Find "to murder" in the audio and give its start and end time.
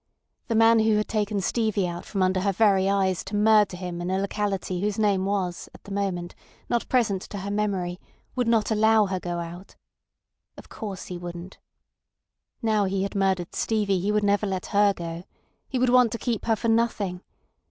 3.25-3.77